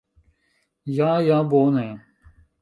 Ja 0.95 1.11
ja 1.27 1.43
bone 1.53 1.87